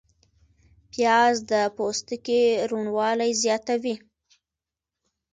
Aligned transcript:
پیاز 0.91 1.35
د 1.51 1.53
پوستکي 1.75 2.41
روڼوالی 2.71 3.31
زیاتوي 3.43 3.95